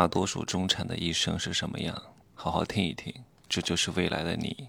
[0.00, 1.94] 大多数中产的一生是什么样？
[2.32, 3.12] 好好听一听，
[3.50, 4.66] 这就是未来的你。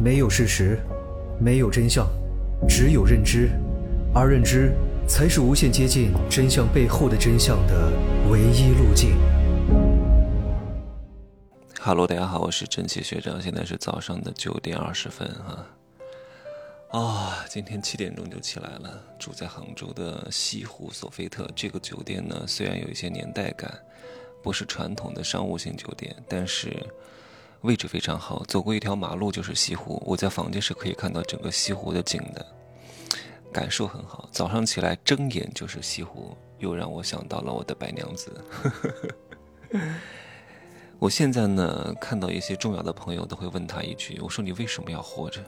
[0.00, 0.80] 没有事实，
[1.38, 2.08] 没有真相，
[2.66, 3.50] 只有认知，
[4.14, 4.72] 而认知
[5.06, 7.92] 才是无限接近真相背后的真相的
[8.30, 9.14] 唯一路径。
[11.82, 15.66] Hello，大家好，我是真奇学长，现在是早上的九点二十分哈。
[16.92, 19.02] 啊，今天七点钟就起来了。
[19.18, 23.82] 住在杭州的西湖索菲特这个酒店呢，虽然有一些年代感，
[24.42, 26.86] 不是传统的商务型酒店，但是
[27.62, 30.02] 位置非常好，走过一条马路就是西湖。
[30.04, 32.46] 我在房间是可以看到整个西湖的景的，
[33.50, 34.28] 感受很好。
[34.30, 38.38] 早上起来睁眼就是西湖，又让我想到了我的白娘子。
[41.00, 45.42] 我现在呢，看到一些重要的朋友都会问他一句：“我说你为什么要活着？”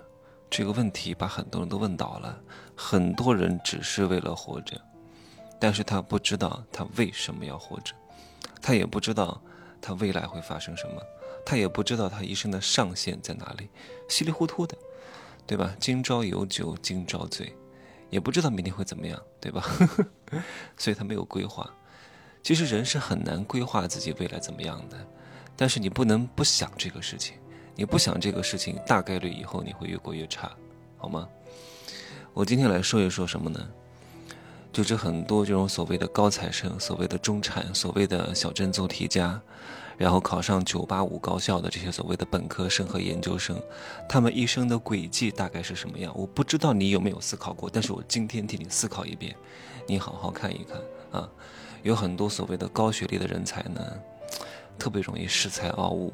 [0.56, 2.40] 这个问题把很多人都问倒了，
[2.76, 4.80] 很多人只是为了活着，
[5.58, 7.92] 但是他不知道他为什么要活着，
[8.62, 9.42] 他也不知道
[9.82, 11.02] 他未来会发生什么，
[11.44, 13.68] 他也不知道他一生的上限在哪里，
[14.08, 14.78] 稀里糊涂的，
[15.44, 15.74] 对吧？
[15.80, 17.52] 今朝有酒今朝醉，
[18.08, 19.60] 也不知道明天会怎么样，对吧？
[20.78, 21.68] 所以他没有规划。
[22.44, 25.04] 其实人是很难规划自己未来怎么样的，
[25.56, 27.34] 但是你不能不想这个事情。
[27.76, 30.50] 你不想这个事情，大概率以后你会越过越差，
[30.96, 31.28] 好吗？
[32.32, 33.60] 我今天来说一说什么呢？
[34.72, 39.40] 就是很多这种所谓的高材生、所谓的中产、所谓的小镇做题家，
[39.96, 43.56] 然后考上九八五高校的这些所谓的本科生和研究生，
[44.08, 46.12] 他们一生的轨迹大概是什么样？
[46.16, 49.34] 我不知道你有没有思考过，但是我今天替你思考一遍，
[49.86, 51.28] 你好好看一看啊。
[51.84, 53.80] 有很多所谓的高学历的人才呢，
[54.76, 56.12] 特别容易恃才傲物。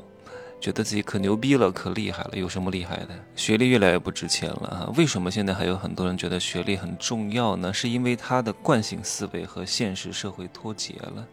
[0.60, 3.08] 觉得自己可牛逼了，可厉害了，有什么厉害的？
[3.34, 4.92] 学历越来越不值钱了啊！
[4.94, 7.72] 为什么现在还有很多人觉得学历很重要呢？
[7.72, 11.26] 是因为他的惯性思维和现实社会脱节了。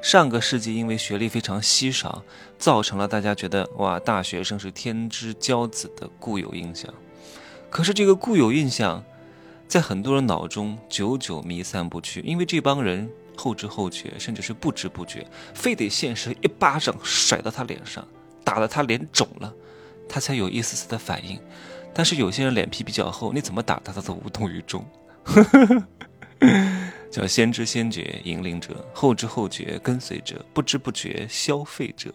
[0.00, 2.22] 上个世纪因为学历非常稀少，
[2.58, 6.94] 造成了大家觉得哇，大学生是天之骄子的固有印象。
[7.68, 9.04] 可是这个固有印象，
[9.66, 18.06] 在很多人脑中久久弥散不去，因为这帮人后知后觉，甚至是不知不觉，非得现实一巴掌甩到他脸上。
[18.44, 19.52] 打得他脸肿了，
[20.08, 21.40] 他才有一丝丝的反应。
[21.92, 24.84] 但是有些人脸皮比较厚，你怎么打他，他都无动于衷。
[27.10, 32.12] 叫先知先觉，引领者；后知后觉，跟随者；不知不觉，消费者。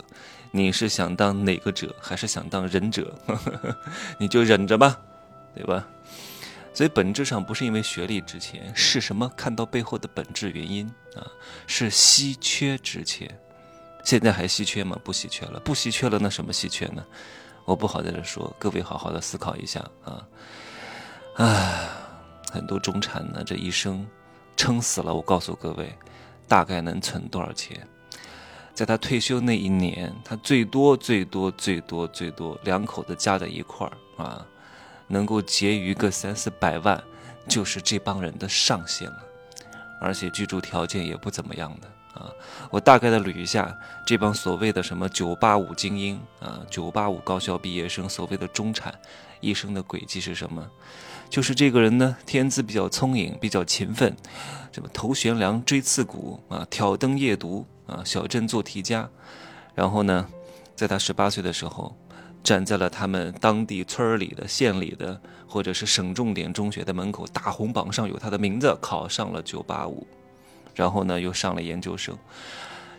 [0.52, 3.14] 你是想当哪个者，还是想当忍者？
[4.18, 4.98] 你就忍着吧，
[5.54, 5.86] 对吧？
[6.74, 9.30] 所以本质上不是因为学历值钱，是什么？
[9.36, 11.28] 看到背后的本质原因啊，
[11.68, 13.38] 是稀缺值钱。
[14.06, 14.98] 现在还稀缺吗？
[15.04, 17.04] 不稀缺了，不稀缺了，那什么稀缺呢？
[17.66, 20.24] 我不好在这说，各位好好的思考一下啊！
[21.38, 21.90] 唉，
[22.52, 24.06] 很多中产呢，这一生
[24.56, 25.92] 撑死了，我告诉各位，
[26.48, 27.86] 大概能存多少钱？
[28.76, 34.46] 在他退休那一年，他最多最多最多最多两口子加在一块儿啊，
[35.08, 37.04] 能够结余个三四百万，
[37.48, 39.24] 就是这帮人的上限了，
[40.00, 41.90] 而且居住条件也不怎么样的。
[42.16, 42.32] 啊，
[42.72, 48.94] 我大概的捋一下这帮所谓的什么九八五精英啊，九八五高校毕业生，所谓的中产，
[49.42, 50.66] 一生的轨迹是什么？
[51.30, 54.16] 就是这个人呢，天资比较聪颖，比较勤奋，
[54.72, 59.10] 什么头悬梁锥刺股啊，挑灯夜读啊，小镇做题家，
[59.74, 60.28] 然后呢，
[60.76, 61.98] 在他十八岁的时候，
[62.44, 70.06] 站在了他们当地村里的、县里的，或者是省重点中学的门口，大红榜上有他的名字，考上了九八五。
[70.76, 72.16] 然后呢，又上了研究生。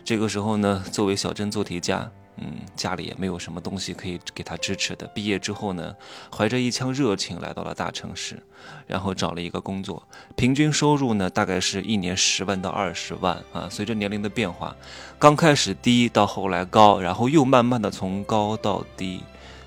[0.03, 5.05] 这个时候呢，作为小镇做题家，嗯，家里也没有什么东西可以给他支持的。
[5.07, 5.95] 毕业之后呢，
[6.33, 8.41] 怀着一腔热情来到了大城市，
[8.85, 13.67] 然后找了一个工作，平均收入呢，大概是一年十万到二十万啊。
[13.69, 14.75] 随着年龄的变化，
[15.19, 19.21] 刚开始低，到后来高，然后又慢慢的从高到低，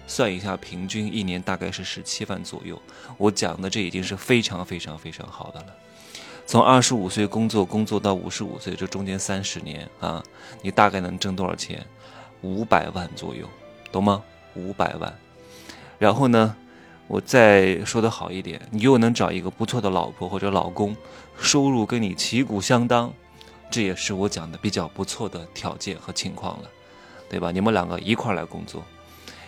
[0.07, 2.81] 算一下，平均一年大概是十七万左右。
[3.19, 5.67] 我讲的这已经是非常非常非常好的了。
[6.51, 10.21] 从二十五岁工作工作到五十五岁，这中间三十年啊，
[10.63, 11.87] 你大概能挣多少钱？
[12.43, 13.49] 五百万左右，
[13.93, 14.21] 懂吗？
[14.57, 15.17] 五百万。
[15.97, 16.57] 然后呢，
[17.07, 20.97] 我再说的好一点，你又能找一个不错的老婆或者老公，
[21.39, 23.13] 收入跟你旗鼓相当，
[23.71, 26.69] 这也是我讲的比较不错的条件和情况了，
[27.29, 27.53] 对吧？
[27.53, 28.83] 你们两个一块来工作，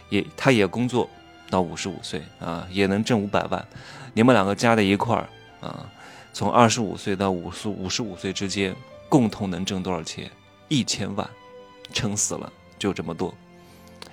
[0.08, 1.10] 也他也工作
[1.50, 3.66] 到五十五岁啊，也能挣五百万，
[4.14, 5.28] 你们两个加在一块儿
[5.60, 5.90] 啊。
[6.32, 8.74] 从二十五岁到五十五十五岁之间，
[9.08, 10.30] 共同能挣多少钱？
[10.68, 11.28] 一千万，
[11.92, 13.34] 撑死了就这么多。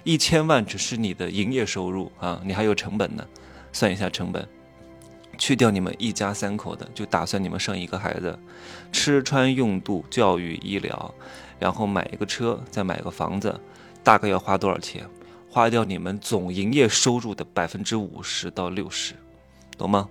[0.04, 3.26] 一千万只是你的营业收入啊，你还有成本呢，
[3.72, 4.48] 算一下成本，
[5.38, 8.38] 去掉你们一家三口的，就打算你们生一个孩子，
[8.92, 11.14] 吃穿用度、教育、医疗，
[11.58, 13.58] 然后买一个车，再买个房子，
[14.04, 15.08] 大概要花多少钱？
[15.50, 19.16] 花掉你们总营业收入的百分之五十到六十，
[19.78, 20.10] 懂吗？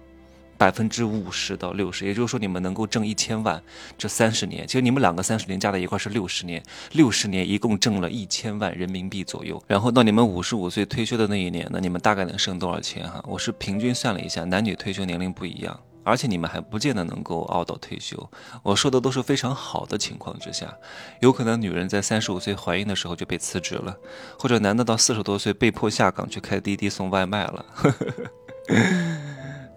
[0.58, 3.62] 百分之五十到六十，也就是说你们能够挣一千万，
[3.96, 6.60] 这三十年，其实你们两个三十年加在一块是六十年，
[6.92, 9.62] 六十年一共挣了一千万人民币左右。
[9.68, 13.08] 然后到你们五十五岁退休的那一年，那你们大概能剩多少钱？
[13.08, 18.28] 哈，我是平均算了一下，男女退休年龄不一样，而且你们还不见得能够熬到退休。
[18.64, 20.76] 我说的都是非常好的情况之下，
[21.20, 23.96] 有可能女人在三十五岁怀孕的时候就被辞职了，
[24.36, 27.64] 或者男的到四十多岁被迫下岗去开滴滴送外卖了。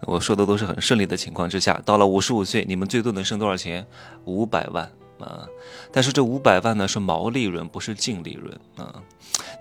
[0.07, 3.85] 我说的都是很顺利的情况之下，到了五十五岁，你们最多能剩多少钱？
[4.25, 5.47] 五百万啊！
[5.91, 9.01] 但是这五百万呢是毛利润，不是净利润啊。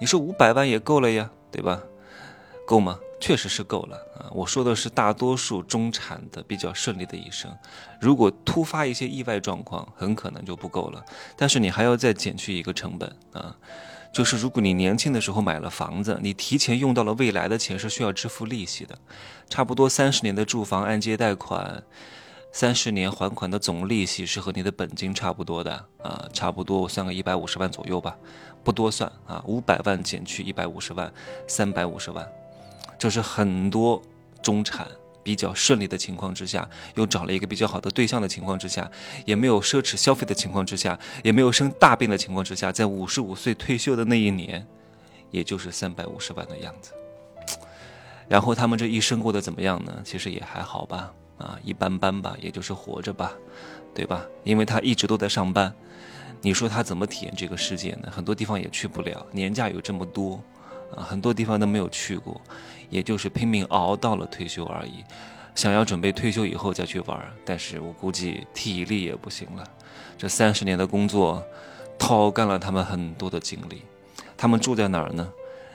[0.01, 1.83] 你说五百万也够了呀，对吧？
[2.67, 2.99] 够吗？
[3.21, 4.27] 确实是够了啊。
[4.33, 7.55] 我说的是大多数中产的比较顺利的一生，
[8.01, 11.05] 如果突发一些意外状况，很可能就不够了。
[11.37, 13.55] 但是你还要再减去一个成本啊。
[14.13, 18.99] 就是如果你年轻的时候买了房子，你提前用到了未来的钱是需要支付利息的，
[19.49, 21.85] 差不多三十年的住房按揭贷款，
[22.51, 28.17] 三十年还款的总利息是和你的本金差不多的啊，差不多我算个一百五十万左右吧，
[28.65, 31.13] 不多算啊，五百万减去一百五十万，
[31.47, 32.29] 三百五十万，
[33.01, 34.01] 就是很多
[34.41, 34.87] 中产。
[35.23, 38.91] 比较顺利的情况之下，又找了一个比较好的对象的情况之下，
[39.27, 44.67] 也没有奢侈消费的情况之下，也没有生大病的情况之下，在五十五岁退休的那一年，
[45.31, 46.93] 也就是三百五十万的样子。
[48.29, 50.01] 然后他们这一生过得怎么样呢？
[50.05, 53.31] 其实也还好吧，啊，一般般吧，也就是活着吧，
[53.95, 54.25] 对吧？
[54.43, 55.73] 因为他一直都在上班，
[56.41, 58.11] 你说他怎么体验这个世界呢？
[58.11, 60.43] 很多地方也去不了，年假有这么多。
[60.97, 62.41] 啊，很多地方都没有去过，
[62.89, 65.05] 也就是拼命熬到了退休而已。
[65.55, 69.65] 想要准备退休以后再去玩，但是我估计体力也不行了。
[70.17, 71.43] 这三十年的工作，
[71.99, 73.83] 掏干了他们很多的精力。
[74.37, 75.29] 他们住在哪儿呢？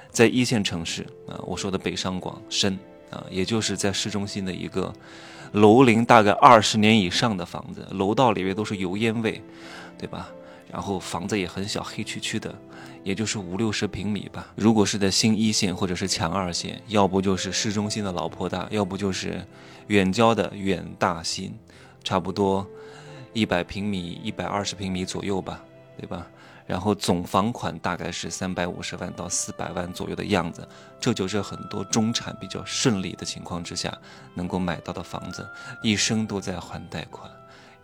[0.10, 2.80] 在一线城市啊，我说的北上广深
[3.12, 4.92] 啊，也就是在市中心的一个
[5.52, 9.42] 楼龄大概二十年以上的房子，楼道里面都是油烟味，
[9.98, 10.30] 对吧？
[10.76, 12.54] 然后房子也很小，黑黢黢的，
[13.02, 14.46] 也就是五六十平米吧。
[14.56, 19.42] 如果是在新一线或者是强二线，要不就是市中心的老婆大，要不就是
[19.88, 21.58] 远郊的远大新，
[22.04, 22.68] 差不多
[23.32, 25.64] 一百平米、一百二十平米左右吧，
[25.98, 26.28] 对吧？
[26.68, 30.68] 然后总房款大概是三百五十万到四百万左右的样子，
[31.00, 33.98] 这就是很多中产比较顺利的情况之下
[34.34, 35.48] 能够买到的房子，
[35.82, 37.32] 一生都在还贷款，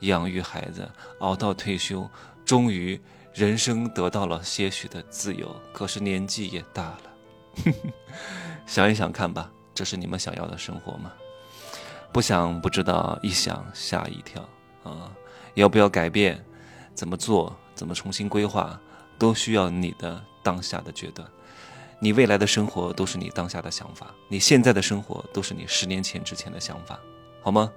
[0.02, 0.90] 养育孩子，
[1.20, 2.10] 熬到退休。
[2.46, 3.00] 终于，
[3.34, 7.74] 人生得到了些许的自由，可是年纪也大了。
[8.66, 11.12] 想一想看吧，这是你们想要的生活吗？
[12.12, 14.42] 不想不知道，一想吓一跳
[14.84, 15.12] 啊！
[15.54, 16.44] 要不要改变？
[16.94, 17.56] 怎么做？
[17.74, 18.80] 怎么重新规划？
[19.18, 21.26] 都需要你的当下的决断。
[22.00, 27.00] 你未来的生活都是你当下的想法，你现在的生活都是你十年前之前的想法，
[27.44, 27.72] 好吗？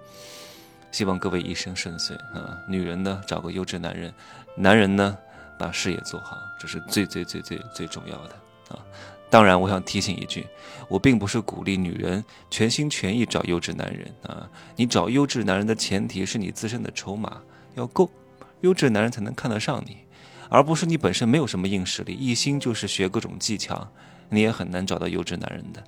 [0.94, 2.56] 希望各位一生顺遂啊！
[2.68, 4.12] 女人呢，找个优质男人；
[4.56, 5.18] 男人呢，
[5.58, 8.34] 把事业做好，这是最最最最最重要的
[8.68, 8.78] 啊！
[9.28, 10.46] 当然，我想提醒一句，
[10.88, 14.48] 我并不是鼓励女人全心全意找优质男人啊！
[14.76, 17.42] 你找优质男人的前提是你自身的筹码
[17.74, 18.08] 要够，
[18.60, 19.96] 优质男人才能看得上你，
[20.48, 23.88] 而不是你本身没有什么硬实力，一心就是学各种技巧。
[24.28, 25.82] 你也很难找到优质男人的。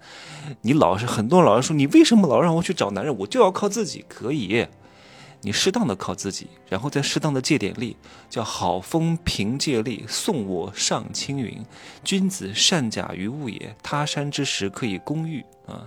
[0.63, 3.17] 你老是很多老是说，你为什么老让我去找男人？
[3.19, 4.67] 我就要靠自己，可以。
[5.47, 7.97] 你适当的靠自己，然后再适当的借点力，
[8.29, 11.65] 叫好风凭借力，送我上青云。
[12.03, 15.87] 君子善假于物也，他山之石可以攻玉啊！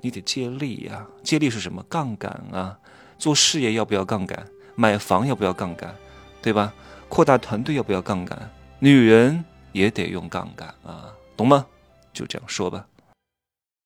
[0.00, 1.84] 你得借力呀，借力是什么？
[1.88, 2.76] 杠杆啊！
[3.16, 4.44] 做事业要不要杠杆？
[4.74, 5.94] 买房要不要杠杆？
[6.42, 6.74] 对吧？
[7.08, 8.50] 扩大团队要不要杠杆？
[8.80, 11.64] 女人也得用杠杆啊，懂吗？
[12.12, 12.84] 就这样说吧。